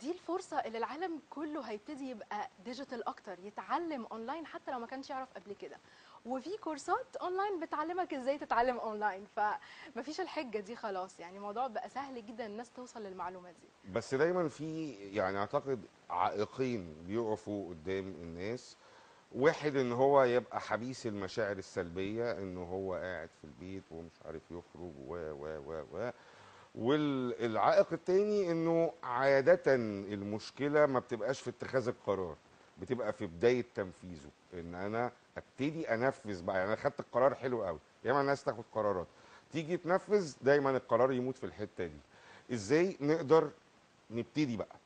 دي 0.00 0.10
الفرصة 0.10 0.58
اللي 0.58 0.78
العالم 0.78 1.20
كله 1.30 1.60
هيبتدي 1.60 2.10
يبقى 2.10 2.50
digital 2.64 3.08
أكتر 3.08 3.38
يتعلم 3.38 4.06
أونلاين 4.12 4.46
حتى 4.46 4.70
لو 4.70 4.78
ما 4.78 4.86
كانش 4.86 5.10
يعرف 5.10 5.28
قبل 5.32 5.52
كده. 5.52 5.76
وفي 6.26 6.56
كورسات 6.56 7.16
أونلاين 7.16 7.60
بتعلمك 7.60 8.14
إزاي 8.14 8.38
تتعلم 8.38 8.78
أونلاين. 8.78 9.26
فمفيش 9.36 10.20
الحجة 10.20 10.58
دي 10.58 10.76
خلاص. 10.76 11.20
يعني 11.20 11.36
الموضوع 11.36 11.66
بقى 11.66 11.88
سهل 11.88 12.26
جدا 12.26 12.46
الناس 12.46 12.70
توصل 12.70 13.02
للمعلومات 13.02 13.54
دي. 13.54 13.92
بس 13.92 14.14
دايما 14.14 14.48
في 14.48 14.92
يعني 14.92 15.38
أعتقد 15.38 15.86
عائقين 16.10 17.02
بيقفوا 17.06 17.68
قدام 17.68 18.08
الناس 18.08 18.76
واحد 19.32 19.76
إن 19.76 19.92
هو 19.92 20.22
يبقى 20.22 20.60
حبيس 20.60 21.06
المشاعر 21.06 21.56
السلبية 21.56 22.32
انه 22.32 22.62
هو 22.62 22.94
قاعد 22.94 23.28
في 23.40 23.44
البيت 23.44 23.82
ومش 23.90 24.12
عارف 24.24 24.42
يخرج 24.50 24.92
و 25.06 25.14
و 25.16 25.58
و 25.66 25.84
و. 25.92 26.10
والعائق 26.74 27.92
التاني 27.92 28.50
إنه 28.50 28.92
عادة 29.02 29.74
المشكلة 30.14 30.86
ما 30.86 30.98
بتبقاش 30.98 31.40
في 31.40 31.50
اتخاذ 31.50 31.88
القرار 31.88 32.36
بتبقى 32.80 33.12
في 33.12 33.26
بداية 33.26 33.64
تنفيذه. 33.74 34.30
إن 34.54 34.74
أنا 34.74 35.12
أبتدي 35.36 35.94
أنفذ 35.94 36.42
بقى 36.42 36.56
يعني 36.56 36.68
أنا 36.68 36.76
خدت 36.76 37.00
القرار 37.00 37.34
حلو 37.34 37.64
قوي 37.64 37.78
ياما 38.04 38.20
الناس 38.20 38.44
تاخد 38.44 38.64
قرارات. 38.72 39.06
تيجي 39.52 39.76
تنفذ 39.76 40.34
دايما 40.42 40.70
القرار 40.76 41.12
يموت 41.12 41.36
في 41.38 41.46
الحتة 41.46 41.86
دي. 41.86 42.00
إزاي 42.52 42.96
نقدر 43.00 43.50
نبتدي 44.10 44.56
بقى؟ 44.56 44.76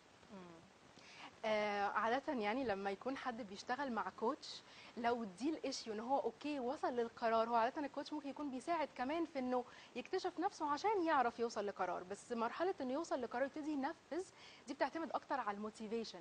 آه، 1.45 1.85
عادة 1.85 2.33
يعني 2.33 2.65
لما 2.65 2.91
يكون 2.91 3.17
حد 3.17 3.43
بيشتغل 3.43 3.93
مع 3.93 4.11
coach 4.11 4.63
لو 4.97 5.25
دي 5.25 5.51
ال 5.51 5.58
issue 5.58 5.95
إن 5.95 6.01
هو 6.01 6.19
okay 6.19 6.61
وصل 6.61 6.89
للقرار 6.93 7.49
هو 7.49 7.55
عادة 7.55 7.81
ال 7.87 7.91
coach 7.91 8.13
ممكن 8.13 8.29
يكون 8.29 8.51
بيساعد 8.51 8.89
كمان 8.97 9.25
في 9.25 9.39
إنه 9.39 9.65
يكتشف 9.97 10.41
نفسه 10.41 10.71
عشان 10.71 11.03
يعرف 11.03 11.39
يوصل 11.39 11.67
لقرار. 11.67 12.03
بس 12.03 12.33
مرحلة 12.33 12.75
إنه 12.81 12.93
يوصل 12.93 13.21
لقرار 13.23 13.45
يبتدي 13.45 13.71
ينفذ 13.73 14.27
دي 14.67 14.75
بتعتمد 14.75 15.11
أكتر 15.13 15.41
على 15.41 15.57
الموتيفيشن 15.57 16.21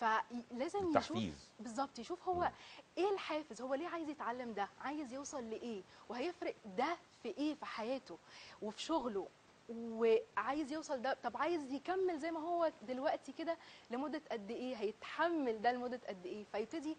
فلازم 0.00 0.78
يشوف 0.78 0.96
التحفيز. 0.96 1.48
بالظبط 1.60 1.98
يشوف 1.98 2.28
هو 2.28 2.50
إيه 2.98 3.10
الحافز 3.14 3.60
هو 3.62 3.74
ليه 3.74 3.88
عايز 3.88 4.08
يتعلم 4.08 4.52
ده 4.52 4.68
عايز 4.80 5.12
يوصل 5.12 5.50
لإيه 5.50 5.82
وهيفرق 6.08 6.54
ده 6.78 6.96
في 7.22 7.28
إيه 7.28 7.54
في 7.54 7.66
حياته 7.66 8.18
وفي 8.62 8.82
شغله. 8.82 9.28
وعايز 9.68 10.72
يوصل 10.72 11.02
ده 11.02 11.16
طب 11.24 11.36
عايز 11.36 11.72
يكمل 11.72 12.18
زي 12.18 12.30
ما 12.30 12.40
هو 12.40 12.72
دلوقتي 12.82 13.32
كده 13.32 13.56
لمدة 13.90 14.22
قد 14.32 14.50
إيه؟ 14.50 14.76
هيتحمل 14.76 15.62
ده 15.62 15.72
لمدة 15.72 16.00
قد 16.08 16.26
إيه؟ 16.26 16.44
فيبتدي 16.52 16.96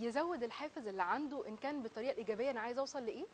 يزود 0.00 0.42
الحافز 0.42 0.86
اللي 0.86 1.02
عنده 1.02 1.48
إن 1.48 1.56
كان 1.56 1.82
بالطريقة 1.82 2.12
الايجابيه 2.12 2.50
أنا 2.50 2.60
عايز 2.60 2.78
أوصل 2.78 3.04
لإيه؟ 3.06 3.24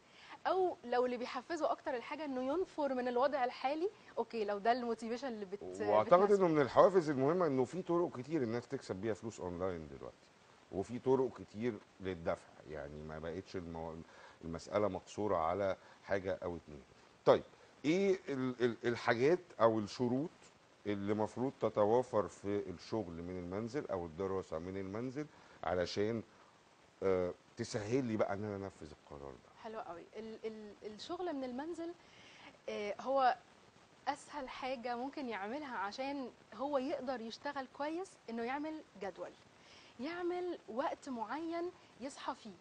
أو 0.46 0.76
لو 0.84 1.06
اللي 1.06 1.16
بيحفزه 1.16 1.70
أكتر 1.70 1.94
الحاجة 1.94 2.24
إنه 2.24 2.42
ينفر 2.42 2.94
من 2.94 3.08
الوضع 3.08 3.44
الحالي 3.44 3.90
okay 4.18 4.44
لو 4.44 4.58
ده 4.58 4.72
ال 4.72 4.77
motivation 4.77 5.28
اللي 5.28 5.44
بت 5.44 5.62
وأعتقد. 5.62 6.32
إنه 6.32 6.48
من 6.48 6.60
الحوافز 6.60 7.10
المهمة 7.10 7.46
إنه 7.46 7.64
في 7.64 7.82
طرق 7.82 8.16
كتير 8.16 8.42
الناس 8.42 8.68
تكسب 8.68 8.96
بيها 8.96 9.14
فلوس 9.14 9.40
أونلاين 9.40 9.88
دلوقتي 9.88 10.16
وفي 10.72 10.98
طرق 10.98 11.32
كتير 11.38 11.74
للدفع 12.00 12.48
يعني 12.70 13.02
ما 13.02 13.18
بقتش 13.18 13.56
المو... 13.56 13.94
المسألة 14.44 14.88
مقصورة 14.88 15.36
على 15.36 15.76
حاجة 16.04 16.38
أو 16.42 16.56
اتنين. 16.56 16.82
طيب 17.24 17.42
إيه 17.84 18.18
ال- 18.28 18.64
ال- 18.64 18.76
الحاجات 18.84 19.38
أو 19.60 19.78
الشروط 19.78 20.30
اللي 20.86 21.12
المفروض 21.12 21.52
تتوافر 21.60 22.28
في 22.28 22.62
الشغل 22.70 23.12
من 23.12 23.38
المنزل 23.38 23.86
أو 23.90 24.06
الدراسة 24.06 24.58
من 24.58 24.76
المنزل 24.76 25.26
علشان 25.64 26.22
آه، 27.02 27.34
تسهل 27.56 28.04
لي 28.04 28.16
بقى 28.16 28.32
إن 28.34 28.44
أنا 28.44 28.56
أنفذ 28.56 28.90
القرار 28.90 29.30
ده؟ 29.32 29.50
حلو 29.62 29.80
قوي. 29.80 30.02
ال 30.16 30.38
ال 30.44 30.72
الشغل 30.94 31.32
من 31.32 31.44
المنزل 31.44 31.92
آه، 32.68 32.94
هو 33.00 33.36
أسهل 34.08 34.48
حاجة 34.48 34.96
ممكن 34.96 35.28
يعملها 35.28 35.76
عشان 35.76 36.30
هو 36.54 36.78
يقدر 36.78 37.20
يشتغل 37.20 37.66
كويس 37.78 38.08
إنه 38.30 38.42
يعمل 38.42 38.82
جدول. 39.02 39.30
يعمل 40.00 40.58
وقت 40.68 41.08
معين 41.08 41.70
يصحى 42.00 42.34
فيه 42.34 42.54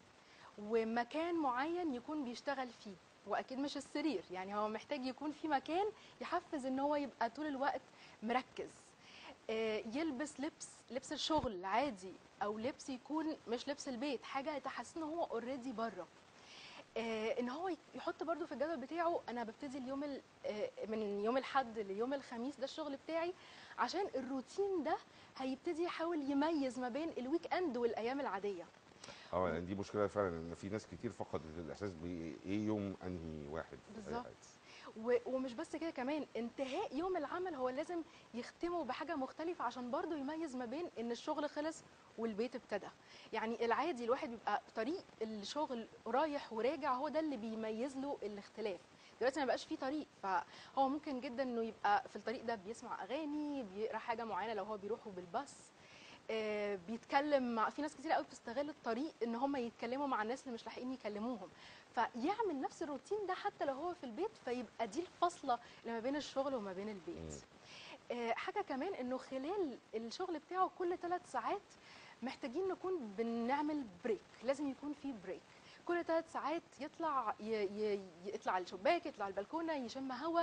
ومكان 0.59 1.35
معين 1.35 1.93
يكون 1.93 2.23
بيشتغل 2.25 2.69
فيه. 2.83 2.95
وأكيد 3.27 3.59
مش 3.59 3.77
السرير. 3.77 4.23
يعني 4.31 4.55
هو 4.55 4.67
محتاج 4.69 5.05
يكون 5.05 5.31
في 5.31 5.47
مكان 5.47 5.85
يحفز 6.21 6.65
إن 6.65 6.79
هو 6.79 6.95
يبقى 6.95 7.29
طول 7.29 7.47
الوقت 7.47 7.81
مركز. 8.23 8.69
آه، 9.49 9.83
يلبس 9.93 10.39
لبس 10.39 10.67
لبس 10.91 11.13
الشغل 11.13 11.65
عادي 11.65 12.13
أو 12.43 12.59
لبس 12.59 12.89
يكون 12.89 13.37
مش 13.47 13.67
لبس 13.69 13.87
البيت 13.87 14.23
حاجة 14.23 14.57
تحسسه 14.57 14.97
إن 14.97 15.03
هو 15.03 15.23
already 15.23 15.71
بره. 15.71 16.07
آه، 16.97 17.39
إن 17.39 17.49
هو 17.49 17.69
يحط 17.95 18.23
برضو 18.23 18.45
في 18.45 18.51
الجدول 18.51 18.77
بتاعه 18.77 19.21
أنا 19.29 19.43
ببتدي 19.43 19.77
اليوم 19.77 20.03
ال- 20.03 20.21
آه، 20.45 20.69
من 20.87 21.23
يوم 21.25 21.37
الأحد 21.37 21.79
ليوم 21.79 22.13
الخميس 22.13 22.57
ده 22.57 22.63
الشغل 22.63 22.97
بتاعي 22.97 23.33
عشان 23.79 24.05
الروتين 24.15 24.83
ده 24.83 24.97
هيبتدي 25.37 25.83
يحاول 25.83 26.31
يميز 26.31 26.79
ما 26.79 26.89
بين 26.89 27.09
ال 27.17 27.53
weekend 27.53 27.77
والأيام 27.77 28.19
العادية. 28.19 28.65
آه 29.33 29.49
يعني 29.49 29.65
دي 29.65 29.75
مشكلة 29.75 30.07
فعلا 30.07 30.29
إن 30.29 30.55
في 30.55 30.69
ناس 30.69 30.87
كتير 30.87 31.11
فقدت 31.11 31.57
الإحساس 31.57 31.93
بإيه 31.93 32.65
يوم 32.65 32.95
أنهي 33.03 33.47
واحد 33.47 33.77
بالظبط. 33.95 34.25
ومش 35.25 35.53
بس 35.53 35.75
كده 35.75 35.89
كمان 35.89 36.25
انتهاء 36.37 36.95
يوم 36.97 37.17
العمل 37.17 37.55
هو 37.55 37.69
لازم 37.69 38.01
يختمه 38.33 38.83
بحاجة 38.83 39.15
مختلفة 39.15 39.63
عشان 39.63 39.91
برضه 39.91 40.15
يميز 40.17 40.55
ما 40.55 40.65
بين 40.65 40.89
إن 40.99 41.11
الشغل 41.11 41.49
خلص 41.49 41.83
والبيت 42.17 42.55
ابتدى. 42.55 42.87
يعني 43.33 43.65
العادي 43.65 44.05
الواحد 44.05 44.29
بيبقى 44.29 44.61
طريق 44.75 45.03
الشغل 45.21 45.87
رايح 46.07 46.53
وراجع 46.53 46.93
هو 46.93 47.09
ده 47.09 47.19
اللي 47.19 47.37
بيميز 47.37 47.97
له 47.97 48.17
الاختلاف. 48.23 48.79
دلوقتي 49.19 49.39
ما 49.39 49.45
بقاش 49.45 49.65
فيه 49.65 49.75
طريق 49.75 50.07
فهو 50.23 50.89
ممكن 50.89 51.19
جدا 51.19 51.43
إنه 51.43 51.63
يبقى 51.63 52.03
في 52.09 52.15
الطريق 52.15 52.43
ده 52.45 52.55
بيسمع 52.55 53.03
أغاني 53.03 53.63
بيقرأ 53.63 53.97
حاجة 53.97 54.23
معينة 54.25 54.53
لو 54.53 54.63
هو 54.63 54.77
بيروحوا 54.77 55.11
بالباص. 55.11 55.53
بيتكلم 56.87 57.55
مع 57.55 57.69
في 57.69 57.81
ناس 57.81 57.95
كتير 57.95 58.11
قوي 58.11 58.23
بتستغل 58.23 58.69
الطريق 58.69 59.13
إن 59.23 59.35
هم 59.35 59.55
يتكلموا 59.55 60.07
مع 60.07 60.21
الناس 60.21 60.41
اللي 60.43 60.53
مش 60.53 60.65
لاحقين 60.65 60.91
يكلموهم. 60.93 61.49
فيعمل 61.95 62.61
نفس 62.61 62.83
الروتين 62.83 63.17
ده 63.27 63.33
حتى 63.33 63.65
لو 63.65 63.73
هو 63.73 63.93
في 63.93 64.03
البيت 64.03 64.31
فيبقى 64.45 64.87
دي 64.87 64.99
الفاصلة 64.99 65.59
اللي 65.81 65.93
ما 65.93 65.99
بين 65.99 66.15
الشغل 66.15 66.55
وما 66.55 66.73
بين 66.73 66.89
البيت. 66.89 67.41
آه، 68.11 68.31
حاجة 68.31 68.61
كمان 68.61 68.93
إنه 68.93 69.17
خلال 69.17 69.77
الشغل 69.95 70.39
بتاعه 70.39 70.71
كل 70.79 70.97
ثلاث 70.97 71.31
ساعات 71.31 71.61
محتاجين 72.23 72.67
نكون 72.67 73.13
بنعمل 73.17 73.83
break 74.03 74.21
لازم 74.43 74.69
يكون 74.69 74.93
في 74.93 75.13
break 75.23 75.41
كل 75.89 76.03
ثلاث 76.05 76.33
ساعات 76.33 76.61
يطلع. 76.79 77.35
يطلع 78.25 78.53
على 78.53 78.63
الشباك 78.63 79.05
يطلع 79.05 79.25
على 79.25 79.31
البلكونة 79.31 79.73
يشم 79.73 80.11
هوا 80.11 80.41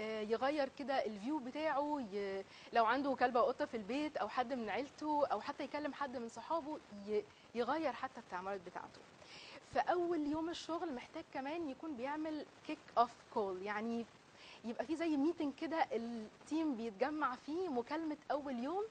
آه، 0.00 0.20
يغير 0.20 0.68
كده 0.78 1.04
ال 1.06 1.12
view 1.12 1.38
بتاعه 1.38 2.00
ي... 2.12 2.44
لو 2.72 2.84
عنده 2.84 3.14
كلب 3.14 3.30
أو 3.30 3.40
قطة 3.40 3.64
في 3.64 3.76
البيت 3.76 4.16
أو 4.16 4.28
حد 4.28 4.52
من 4.52 4.68
عيلته 4.70 5.26
أو 5.26 5.40
حتى 5.40 5.64
يكلم 5.64 5.92
حد 5.92 6.16
من 6.16 6.28
صحابه 6.28 6.78
ي... 7.08 7.22
يغير 7.54 7.92
حتى 7.92 8.20
التعاملات 8.20 8.60
بتاعته 8.66 9.00
في 9.72 9.78
أول 9.78 10.26
يوم 10.26 10.48
الشغل 10.50 10.94
محتاج 10.94 11.24
كمان 11.34 11.68
يكون 11.68 11.96
بيعمل 11.96 12.46
kick 12.66 12.78
off 12.98 13.10
call 13.34 13.62
يعني 13.62 14.06
يبقى 14.64 14.86
في 14.86 14.96
زي 14.96 15.16
meeting 15.16 15.54
كده 15.54 15.86
ال 15.92 16.09
team 16.09 16.76
بيتجمع 16.76 17.34
فيه 17.46 17.68
مكالمة 17.68 18.16
أول 18.30 18.58
يوم 18.58 18.84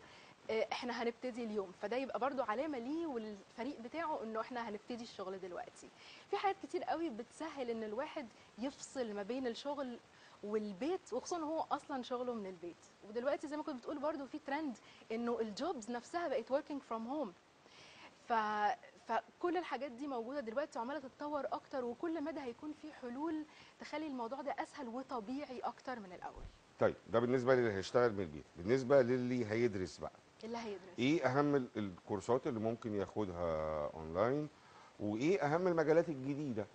إحنا 0.52 1.04
هنبتدي 1.04 1.44
اليوم. 1.44 1.72
فده 1.82 1.98
يبقى 1.98 2.20
برضو 2.20 2.42
علامة 2.42 2.78
ليه 2.78 3.08
والفريق 3.08 3.80
بتاعه 3.80 4.24
انه 4.24 4.42
إحنا 4.42 4.70
هنبتدي 4.70 5.04
الشغل 5.04 5.40
دلوقتي. 5.40 5.90
في 6.30 6.38
حاجات 6.38 6.56
كتير 6.64 6.84
قوي 6.84 7.10
بتسهل 7.10 7.70
ان 7.70 7.84
الواحد 7.84 8.28
يفصل 8.58 9.14
ما 9.14 9.24
بين 9.24 9.48
الشغل 9.48 10.00
والبيت 10.44 11.14
وخصوصا 11.14 11.42
هو 11.42 11.66
أصلا 11.72 12.04
شغله 12.04 12.34
من 12.34 12.46
البيت. 12.46 12.76
ودلوقتي 13.10 13.48
زي 13.48 13.58
ما 13.58 13.64
كنت 13.64 13.76
بتقول 13.76 14.00
برضو 14.00 14.26
في 14.26 14.40
ترند 14.40 14.78
انه 15.12 15.40
ال 15.40 15.50
jobs 15.50 15.92
نفسها 15.92 16.28
بقت 16.28 16.54
working 16.54 16.80
from 16.90 17.02
home. 17.14 17.30
ف... 18.28 18.34
فكل 19.08 19.58
الحاجات 19.58 19.92
دي 19.92 20.08
موجودة 20.08 20.40
دلوقتي 20.40 20.80
وعمالة 20.80 21.00
تتطور 21.00 21.46
أكتر 21.46 21.86
وكل 21.86 22.24
مدى 22.24 22.40
هيكون 22.40 22.74
في 22.82 22.94
حلول 22.94 23.46
تخلي 23.80 24.08
الموضوع 24.08 24.42
ده 24.42 24.56
أسهل 24.60 24.88
وطبيعي 24.88 25.60
أكتر 25.60 26.00
من 26.00 26.12
الأول. 26.14 26.44
طيب 26.80 26.96
ده 27.10 27.20
بالنسبة 27.20 27.56
للي 27.56 27.74
هيشتغل 27.74 28.14
من 28.14 28.20
البيت. 28.20 28.46
بالنسبة 28.58 29.02
للي 29.02 29.46
هيدرس 29.46 29.98
بقى. 29.98 30.12
اللي 30.44 30.58
هيدرس؟ 30.58 31.00
إيه 31.00 31.26
أهم 31.28 31.56
ال- 31.56 31.70
الكورسات 31.78 32.48
اللي 32.48 32.60
ممكن 32.60 32.94
ياخدها 32.94 33.88
أونلاين؟ 33.94 34.50
وإيه 35.00 35.42
أهم 35.46 35.68
المجالات 35.68 36.10
الجديدة 36.10 36.66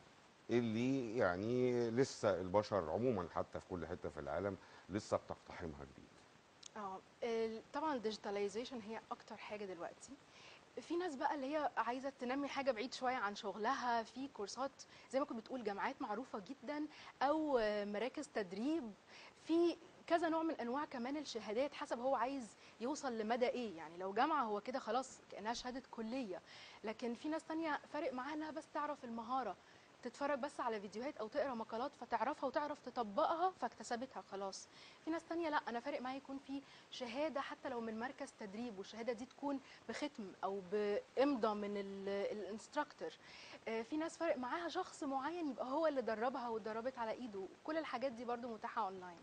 اللي 0.51 1.17
يعني 1.17 1.91
لسه 1.91 2.41
البشر 2.41 2.91
عموما 2.91 3.29
حتى 3.35 3.61
في 3.61 3.67
كل 3.71 3.87
حتة 3.87 4.09
في 4.09 4.21
العالم 4.21 4.57
لسه 4.89 5.17
بتقتحمها 5.17 5.85
جديد؟ 5.85 6.09
آه 6.77 7.01
طبعا 7.73 7.95
ال 7.95 8.00
digitalization 8.00 8.81
هي 8.81 9.01
أكتر 9.11 9.37
حاجة 9.37 9.65
دلوقتي. 9.65 10.13
في 10.81 10.97
ناس 10.97 11.17
بقى 11.17 11.35
اللي 11.35 11.57
هي 11.57 11.71
عايزة 11.77 12.13
تنمي 12.21 12.49
حاجة 12.49 12.71
بعيد 12.71 12.95
شوية 12.95 13.15
عن 13.15 13.35
شغلها. 13.35 14.03
في 14.03 14.29
كورسات 14.29 14.71
زي 15.11 15.21
ما 15.21 15.25
كنت 15.27 15.39
بتقول 15.39 15.65
جامعات 15.65 16.03
معروفة 16.03 16.43
جدا 16.49 16.87
أو 17.23 17.59
مراكز 17.85 18.29
تدريب. 18.35 18.93
في 19.45 19.77
كذا 20.09 20.29
نوع 20.29 20.43
من 20.43 20.55
أنواع 20.55 20.85
كمان 20.85 21.17
الشهادات 21.17 21.75
حسب 21.75 21.99
هو 22.00 22.15
عايز 22.15 22.47
يوصل 22.81 23.19
لمدى 23.19 23.47
إيه. 23.49 23.77
يعني 23.77 23.97
لو 23.99 24.12
جامعة 24.12 24.43
هو 24.45 24.61
كده 24.61 24.79
خلاص 24.79 25.19
كأنها 25.31 25.55
شهادة 25.55 25.83
كلية. 25.91 26.41
لكن 26.85 27.15
في 27.15 27.29
ناس 27.29 27.45
تانية 27.45 27.81
فارق 27.93 28.12
معاها 28.12 28.35
إنها 28.35 28.50
بس 28.50 28.65
تعرف 28.75 29.05
المهارة 29.05 29.57
تتفرج 30.03 30.38
بس 30.38 30.61
على 30.61 30.81
فيديوهات 30.81 31.17
أو 31.17 31.29
تقرأ 31.29 31.55
مقالات 31.55 31.91
فتعرفها 32.00 32.47
وتعرف 32.47 32.79
تطبقها 32.81 33.50
فاكتسبتها 33.50 34.21
خلاص. 34.23 34.69
في 35.05 35.11
ناس 35.11 35.25
تانية 35.29 35.49
لأ 35.49 35.61
أنا 35.69 35.81
فارق 35.81 36.00
معايا 36.00 36.17
يكون 36.17 36.38
في 36.38 36.62
شهادة 36.91 37.41
حتى 37.41 37.69
لو 37.69 37.81
من 37.81 37.99
مركز 38.00 38.33
تدريب 38.41 38.79
والشهادة 38.79 39.12
دي 39.12 39.27
تكون 39.27 39.61
بختم 39.88 40.33
أو 40.45 40.61
بامضى 40.73 41.55
من 41.55 41.77
ال 42.33 42.39
instructor. 42.39 43.11
في 43.65 43.97
ناس 43.97 44.17
فارق 44.17 44.37
معاها 44.37 44.69
شخص 44.69 45.03
معين 45.05 45.50
يبقى 45.50 45.67
هو 45.71 45.87
اللي 45.87 46.03
دربها 46.03 46.49
واتدربت 46.49 46.99
على 46.99 47.11
إيده. 47.11 47.47
كل 47.65 47.77
الحاجات 47.79 48.12
دي 48.12 48.25
برضو 48.25 48.49
متاحة 48.55 48.83
اونلاين 48.83 49.19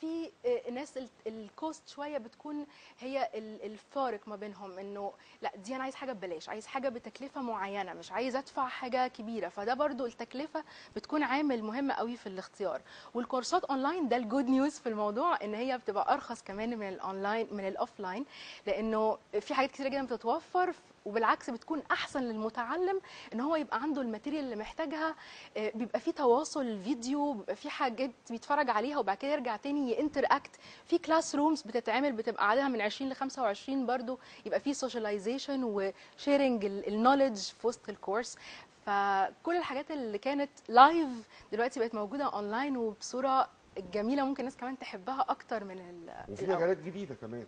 في 0.00 0.30
آه، 0.46 0.70
ناس 0.70 0.96
ال- 0.96 1.08
ال 1.26 1.38
cost 1.38 1.88
شوية 1.88 2.18
بتكون 2.18 2.66
هي 2.98 3.30
ال- 3.34 3.62
الفارق 3.64 4.20
ما 4.28 4.36
بينهم 4.36 4.78
إنه 4.78 5.12
لا 5.42 5.52
دي 5.56 5.76
أنا 5.76 5.82
عايز 5.82 5.94
حاجة 5.94 6.12
ببلاش 6.12 6.48
عايز 6.48 6.66
حاجة 6.66 6.88
بتكلفة 6.88 7.42
معينة 7.42 7.92
مش 7.94 8.12
عايز 8.12 8.36
أدفع 8.36 8.68
حاجة 8.68 9.08
كبيرة. 9.08 9.48
فده 9.48 9.74
برضو 9.74 10.06
التكلفة 10.06 10.64
بتكون 10.96 11.22
عامل 11.22 11.62
مهم 11.62 11.92
قوي 11.92 12.16
في 12.16 12.26
الاختيار. 12.26 12.80
والكورسات 13.14 13.64
أونلاين 13.64 14.08
ده 14.08 14.16
ال 14.16 14.22
good 14.22 14.44
news 14.48 14.78
في 14.78 14.88
الموضوع 14.88 15.38
إن 15.44 15.54
هي 15.54 15.78
بتبقى 15.78 16.14
أرخص 16.14 16.42
كمان 16.42 16.78
من 16.78 16.88
الاونلاين 16.88 17.48
من 17.50 17.68
ال 17.68 17.75
offline 17.75 18.24
لأنه 18.66 19.18
في 19.40 19.54
حاجات 19.54 19.70
كتيرة 19.70 19.88
جدا 19.88 20.04
بتتوفر 20.06 20.74
وبالعكس 21.04 21.50
بتكون 21.50 21.82
أحسن 21.92 22.20
للمتعلم 22.22 23.00
إن 23.34 23.40
هو 23.40 23.56
يبقى 23.56 23.82
عنده 23.82 24.02
ال 24.02 24.07
material 24.07 24.44
اللي 24.44 24.56
محتاجها. 24.56 25.14
آه، 25.56 25.72
بيبقى 25.74 26.00
في 26.00 26.12
تواصل 26.12 26.82
فيديو 26.82 27.32
بيبقى 27.32 27.56
في 27.56 27.70
حاجات 27.70 28.10
بيتفرج 28.30 28.70
عليها 28.70 28.98
وبعد 28.98 29.16
كده 29.16 29.32
يرجع 29.32 29.56
تاني 29.56 29.87
ي 29.88 30.24
interact 30.30 30.50
في 30.86 30.98
classrooms 30.98 31.62
بتتعمل 31.62 32.12
بتبقى 32.12 32.50
عددها 32.50 32.68
من 32.68 32.80
20 32.80 33.10
ل 33.10 33.14
25 33.14 33.86
برضو. 33.86 34.18
يبقى 34.46 34.60
في 34.60 34.74
socialization 34.74 35.64
و 35.64 35.77
sharing 35.77 36.64
ال 36.64 36.71
knowledge 36.71 37.36
في 37.38 37.66
وسط 37.66 37.88
الكورس 37.88 38.36
فكل 38.86 39.56
الحاجات 39.56 39.90
اللي 39.90 40.18
كانت 40.18 40.50
live 40.68 41.08
دلوقتي 41.52 41.80
بقت 41.80 41.94
موجودة 41.94 42.24
اونلاين 42.24 42.76
وبصورة 42.76 43.48
جميلة 43.92 44.24
ممكن 44.24 44.40
الناس 44.40 44.56
كمان 44.56 44.78
تحبها 44.78 45.24
أكتر 45.28 45.64
من 45.64 45.78
ال 45.78 46.32
وفي. 46.32 46.46
مجالات 46.46 46.82
جديدة 46.82 47.14
كمان. 47.14 47.46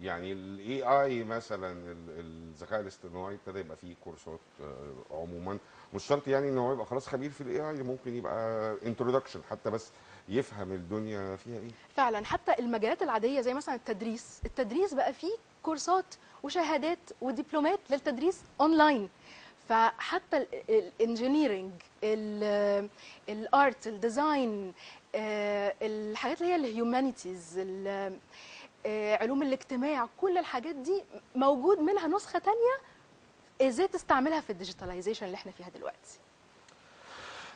يعني 0.00 0.32
ال 0.32 0.82
AI 0.82 1.24
مثلا 1.24 1.72
ال- 1.72 2.20
الذكاء 2.20 2.80
الاصطناعي 2.80 3.34
ابتدى 3.34 3.58
يبقى 3.60 3.76
فيه 3.76 3.94
كورسات 4.04 4.40
آه، 4.62 4.92
عموما. 5.10 5.58
مش 5.94 6.04
شرط 6.04 6.28
يعني 6.28 6.48
إن 6.48 6.58
هو 6.58 6.72
يبقى 6.72 6.86
خلاص 6.86 7.06
خبير 7.08 7.30
في 7.30 7.40
ال 7.40 7.60
AI 7.70 7.82
ممكن 7.82 8.14
يبقى 8.16 8.76
introduction 8.86 9.40
حتى 9.50 9.70
بس 9.70 9.90
يفهم 10.30 10.72
الدنيا 10.72 11.36
فيها 11.36 11.58
إيه. 11.58 11.70
فعلا 11.96 12.24
حتى 12.24 12.58
المجالات 12.58 13.02
العادية 13.02 13.40
زي 13.40 13.54
مثلا 13.54 13.74
التدريس 13.74 14.40
التدريس 14.44 14.94
بقى 14.94 15.12
فيه 15.12 15.32
كورسات 15.62 16.14
وشهادات 16.42 16.98
ودبلومات 17.20 17.80
للتدريس 17.90 18.40
أونلاين. 18.60 19.08
فحتى 19.68 20.46
ال 20.68 20.76
engineering 20.76 21.70
ال 23.28 23.42
art 23.42 23.86
ال 23.86 23.98
design 23.98 24.72
الحاجات 25.14 26.40
اللي 26.42 26.52
هي 26.52 26.56
ال 26.56 26.65
humanities 26.65 27.58
علوم 29.20 29.42
الاجتماع 29.42 30.08
كل 30.20 30.38
الحاجات 30.38 30.74
دي 30.74 31.02
موجود 31.34 31.78
منها 31.78 32.08
نسخة 32.08 32.38
تانية 32.38 32.76
إزاي 33.70 33.88
تستعملها 33.88 34.40
في 34.40 34.50
ال 34.50 34.55
digitalization 34.55 35.26
اللي 35.26 35.34
إحنا 35.34 35.52
فيها 35.52 35.68
دلوقتي. 35.68 36.18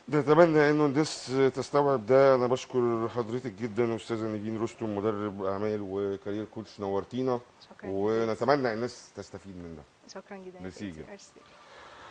نتمنى 0.09 0.69
إنه 0.69 0.85
الناس 0.85 1.31
تستوعب 1.55 2.05
ده. 2.05 2.35
أنا 2.35 2.47
بشكر 2.47 3.09
حضرتك 3.15 3.51
جدا 3.51 3.95
استاذه 3.95 4.23
نيفين 4.27 4.61
رستم 4.61 4.95
مدرب 4.97 5.43
أعمال 5.43 5.79
و 5.81 5.90
career 5.90 6.45
coach 6.45 6.79
نورتينا. 6.79 7.39
شكرا 7.69 7.89
ونتمنى 7.89 8.73
الناس 8.73 9.11
تستفيد 9.15 9.57
من 9.57 9.75
ده. 9.75 9.81
شكرا 10.21 10.37
جدا. 10.37 10.59
ميرسي. 10.59 10.93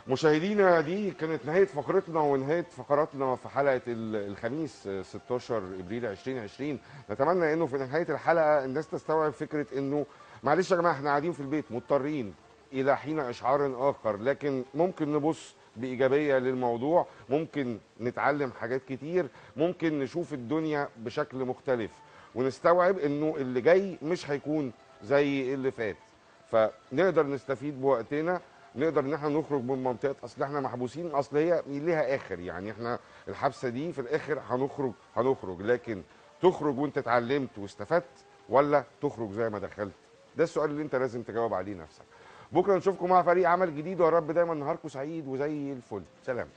مشاهدينا 0.08 0.80
دي 0.80 1.10
كانت 1.10 1.46
نهاية 1.46 1.64
فقرتنا 1.64 2.20
ونهاية 2.20 2.66
فقراتنا 2.76 3.36
في 3.36 3.48
حلقة 3.48 3.80
ال- 3.86 4.16
الخميس 4.30 4.86
آه، 4.86 5.02
16 5.02 5.56
ابريل 5.80 6.06
2020 6.06 6.78
نتمنى 7.10 7.52
إنه 7.52 7.66
في 7.66 7.76
نهاية 7.78 8.06
الحلقة 8.08 8.64
الناس 8.64 8.88
تستوعب 8.88 9.32
فكرة 9.32 9.66
إنه 9.78 10.06
معلش 10.42 10.70
يا 10.70 10.76
جماعة 10.76 10.92
إحنا 10.92 11.08
قاعدين 11.10 11.32
في 11.32 11.40
البيت 11.40 11.64
مضطرين 11.70 12.34
إلى 12.72 12.96
حين 12.96 13.20
إشعار 13.20 13.90
آخر 13.90 14.16
لكن 14.16 14.64
ممكن 14.74 15.12
نبص 15.12 15.54
بإيجابية 15.76 16.38
للموضوع. 16.38 17.06
ممكن 17.28 17.78
نتعلم 18.00 18.52
حاجات 18.52 18.84
كتير. 18.84 19.26
ممكن 19.56 19.98
نشوف 19.98 20.32
الدنيا 20.32 20.88
بشكل 20.96 21.36
مختلف. 21.38 21.90
ونستوعب 22.34 22.98
إنه 22.98 23.34
اللي 23.36 23.60
جاي 23.60 23.98
مش 24.02 24.30
هيكون 24.30 24.72
زي 25.02 25.54
اللي 25.54 25.70
فات. 25.70 25.96
فنقدر 26.50 27.26
نستفيد 27.26 27.80
بوقتنا. 27.80 28.40
نقدر 28.76 29.00
إن 29.00 29.14
إحنا 29.14 29.28
نخرج 29.28 29.62
من 29.62 29.84
منطقة. 29.84 30.16
أصل 30.24 30.42
إحنا 30.42 30.60
محبوسين. 30.60 31.10
أصل 31.10 31.36
هي 31.36 31.62
ليها 31.66 32.14
آخر. 32.14 32.38
يعني 32.38 32.70
إحنا 32.70 32.98
الحبسة 33.28 33.68
دي 33.68 33.92
في 33.92 34.00
الآخر 34.00 34.40
هنخرج 34.48 34.92
هنخرج. 35.16 35.62
لكن 35.62 36.02
تخرج 36.42 36.78
وأنت 36.78 36.98
اتعلمت 36.98 37.58
واستفدت 37.58 38.24
ولا 38.48 38.84
تخرج 39.02 39.30
زي 39.30 39.50
ما 39.50 39.58
دخلت؟ 39.58 39.92
ده 40.36 40.44
السؤال 40.44 40.70
اللي 40.70 40.82
أنت 40.82 40.94
لازم 40.94 41.22
تجاوب 41.22 41.54
عليه 41.54 41.74
نفسك. 41.74 42.02
بكرة 42.54 42.76
نشوفكم 42.76 43.08
مع 43.08 43.22
فريق 43.22 43.48
عمل 43.48 43.76
جديد 43.76 44.00
ويا 44.00 44.10
رب 44.10 44.30
دايما 44.30 44.54
نهاركم 44.54 44.88
سعيد 44.88 45.28
وزي 45.28 45.72
الفل. 45.72 46.02
سلام. 46.22 46.48